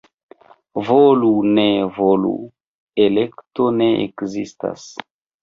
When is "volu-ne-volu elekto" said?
0.87-3.69